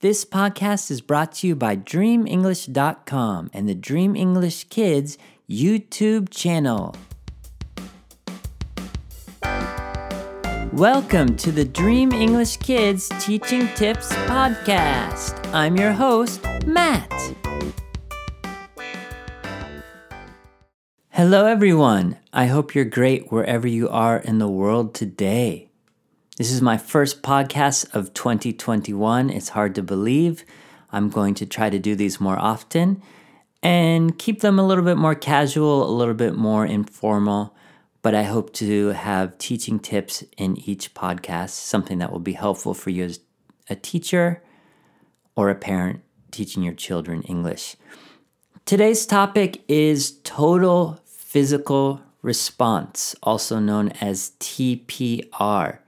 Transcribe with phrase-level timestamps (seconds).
[0.00, 5.18] This podcast is brought to you by DreamEnglish.com and the Dream English Kids
[5.50, 6.94] YouTube channel.
[10.72, 15.52] Welcome to the Dream English Kids Teaching Tips Podcast.
[15.52, 17.12] I'm your host, Matt.
[21.08, 22.18] Hello, everyone.
[22.32, 25.67] I hope you're great wherever you are in the world today.
[26.38, 29.28] This is my first podcast of 2021.
[29.28, 30.44] It's hard to believe.
[30.92, 33.02] I'm going to try to do these more often
[33.60, 37.56] and keep them a little bit more casual, a little bit more informal.
[38.02, 42.72] But I hope to have teaching tips in each podcast, something that will be helpful
[42.72, 43.18] for you as
[43.68, 44.40] a teacher
[45.34, 47.74] or a parent teaching your children English.
[48.64, 55.80] Today's topic is total physical response, also known as TPR.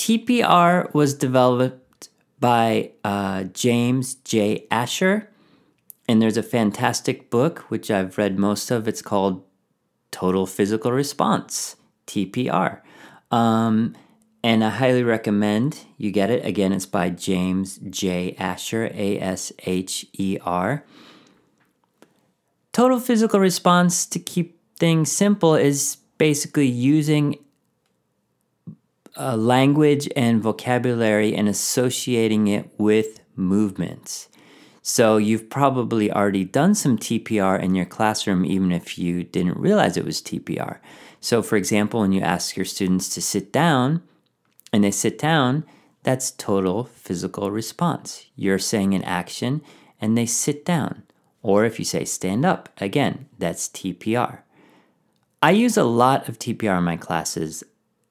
[0.00, 4.66] TPR was developed by uh, James J.
[4.70, 5.28] Asher,
[6.08, 8.88] and there's a fantastic book which I've read most of.
[8.88, 9.44] It's called
[10.10, 12.80] Total Physical Response, TPR.
[13.30, 13.94] Um,
[14.42, 16.46] and I highly recommend you get it.
[16.46, 18.34] Again, it's by James J.
[18.38, 20.82] Asher, A S H E R.
[22.72, 27.36] Total physical response, to keep things simple, is basically using
[29.16, 34.28] uh, language and vocabulary and associating it with movements.
[34.82, 39.96] So you've probably already done some TPR in your classroom, even if you didn't realize
[39.96, 40.78] it was TPR.
[41.20, 44.02] So, for example, when you ask your students to sit down
[44.72, 45.64] and they sit down,
[46.02, 48.26] that's total physical response.
[48.36, 49.60] You're saying an action
[50.00, 51.02] and they sit down.
[51.42, 54.40] Or if you say stand up, again, that's TPR.
[55.42, 57.64] I use a lot of TPR in my classes,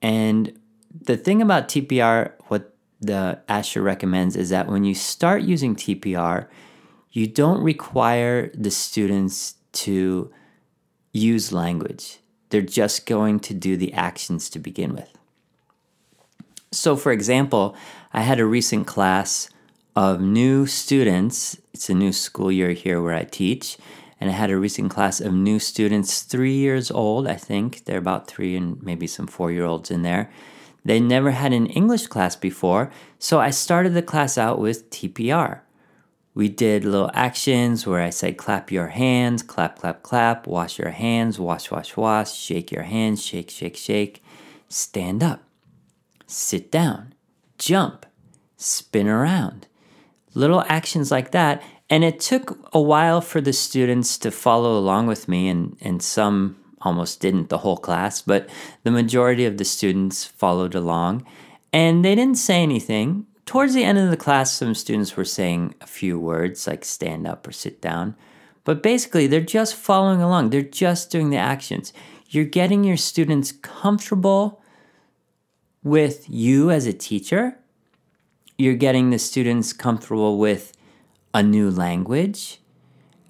[0.00, 0.58] and
[0.90, 6.48] the thing about TPR, what the Asher recommends is that when you start using TPR,
[7.12, 10.32] you don't require the students to
[11.12, 12.18] use language.
[12.50, 15.10] They're just going to do the actions to begin with.
[16.72, 17.74] So, for example,
[18.12, 19.48] I had a recent class
[19.96, 21.60] of new students.
[21.72, 23.76] It's a new school year here where I teach.
[24.20, 27.86] And I had a recent class of new students, three years old, I think.
[27.86, 30.30] They're about three and maybe some four year olds in there.
[30.84, 35.60] They never had an English class before, so I started the class out with TPR.
[36.34, 40.90] We did little actions where I said clap your hands, clap, clap, clap, wash your
[40.90, 44.22] hands, wash, wash, wash, shake your hands, shake, shake, shake,
[44.68, 45.42] stand up,
[46.26, 47.14] sit down,
[47.58, 48.06] jump,
[48.56, 49.66] spin around.
[50.34, 51.62] Little actions like that.
[51.88, 56.00] And it took a while for the students to follow along with me, and, and
[56.00, 58.48] some almost didn't the whole class, but
[58.82, 61.26] the majority of the students followed along
[61.72, 63.26] and they didn't say anything.
[63.46, 67.26] Towards the end of the class, some students were saying a few words like stand
[67.26, 68.16] up or sit down,
[68.64, 71.92] but basically they're just following along, they're just doing the actions.
[72.28, 74.62] You're getting your students comfortable
[75.82, 77.58] with you as a teacher.
[78.56, 80.72] You're getting the students comfortable with
[81.32, 82.60] a new language,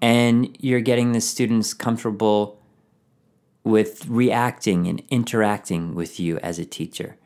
[0.00, 2.60] and you're getting the students comfortable
[3.64, 7.16] with reacting and interacting with you as a teacher.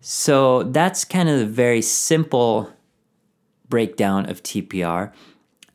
[0.00, 2.72] So that's kind of the very simple
[3.68, 5.12] breakdown of TPR.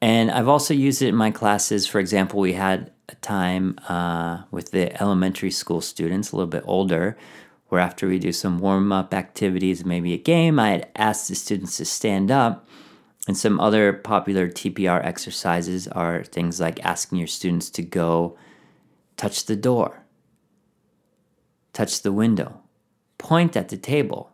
[0.02, 1.88] And I've also used it in my classes.
[1.88, 6.64] For example, we had a time uh, with the elementary school students, a little bit
[6.66, 7.18] older,
[7.68, 11.36] where after we do some warm up activities, maybe a game, I had asked the
[11.36, 12.68] students to stand up.
[13.28, 18.38] And some other popular TPR exercises are things like asking your students to go
[19.18, 20.04] Touch the door.
[21.74, 22.62] Touch the window.
[23.18, 24.32] Point at the table.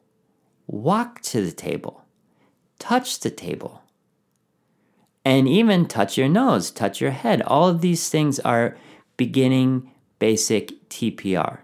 [0.68, 2.06] Walk to the table.
[2.80, 3.84] Touch the table.
[5.24, 7.41] And even touch your nose, touch your head.
[7.44, 8.75] All of these things are
[9.18, 11.59] beginning basic TPR.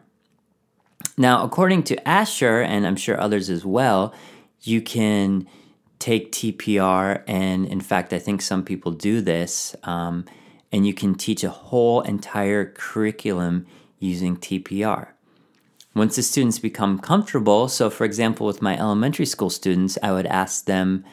[1.18, 4.14] Now, according to Asher, and I'm sure others as well,
[4.62, 5.48] you can
[5.98, 9.76] take TPR, and in fact, I think some people do this.
[9.84, 10.26] Um,
[10.72, 13.66] and you can teach a whole entire curriculum
[14.00, 15.10] using TPR.
[15.96, 20.28] Once the students become comfortable, so for example, with my elementary school students, I would
[20.28, 21.04] ask them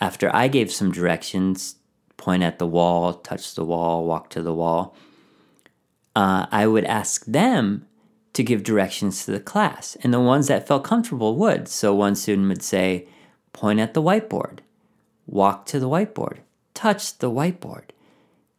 [0.00, 1.76] after I gave some directions
[2.16, 4.96] point at the wall, touch the wall, walk to the wall.
[6.14, 7.86] Uh, I would ask them
[8.32, 11.68] to give directions to the class, and the ones that felt comfortable would.
[11.68, 13.06] So one student would say,
[13.52, 14.60] point at the whiteboard,
[15.26, 16.38] walk to the whiteboard,
[16.74, 17.90] touch the whiteboard.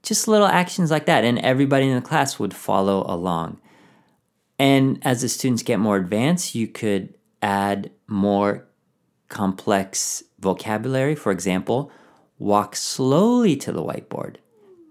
[0.04, 3.60] Just little actions like that, and everybody in the class would follow along.
[4.60, 8.68] And as the students get more advanced, you could add more
[9.30, 11.16] complex vocabulary.
[11.16, 11.92] For example,
[12.38, 14.36] walk slowly to the whiteboard,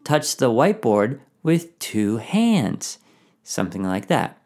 [0.03, 2.99] touch the whiteboard with two hands,
[3.43, 4.39] something like that.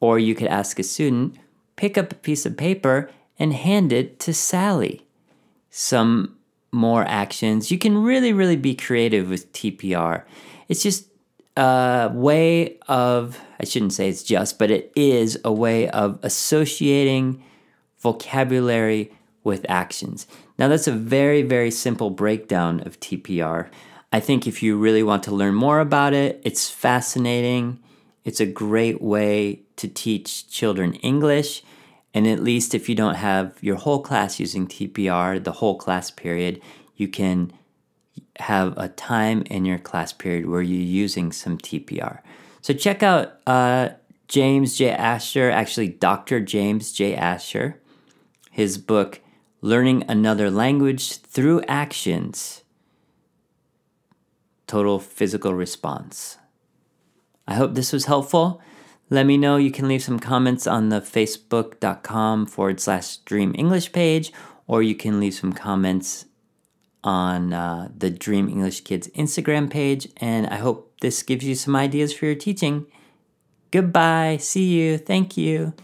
[0.00, 1.38] Or you could ask a student,
[1.76, 5.06] pick up a piece of paper and hand it to Sally.
[5.70, 6.36] Some
[6.74, 7.70] more actions.
[7.70, 10.24] You can really, really be creative with TPR.
[10.68, 11.06] It's just
[11.56, 17.42] a way of, I shouldn't say it's just, but it is a way of associating
[17.98, 19.12] vocabulary
[19.44, 20.26] with actions.
[20.58, 23.68] Now, that's a very, very simple breakdown of TPR.
[24.12, 27.78] I think if you really want to learn more about it, it's fascinating.
[28.24, 31.62] It's a great way to teach children English.
[32.14, 36.12] And at least if you don't have your whole class using TPR, the whole class
[36.12, 36.62] period,
[36.94, 37.52] you can
[38.38, 42.20] have a time in your class period where you're using some TPR.
[42.60, 43.90] So check out uh,
[44.28, 44.90] James J.
[44.90, 46.40] Asher, actually, Dr.
[46.40, 47.14] James J.
[47.14, 47.80] Asher,
[48.50, 49.20] his book,
[49.60, 52.62] Learning Another Language Through Actions
[54.66, 56.38] Total Physical Response.
[57.46, 58.62] I hope this was helpful.
[59.10, 59.56] Let me know.
[59.56, 64.32] You can leave some comments on the facebook.com forward slash dream English page,
[64.66, 66.26] or you can leave some comments
[67.02, 70.08] on uh, the Dream English Kids Instagram page.
[70.16, 72.86] And I hope this gives you some ideas for your teaching.
[73.70, 74.38] Goodbye.
[74.40, 74.98] See you.
[74.98, 75.74] Thank you.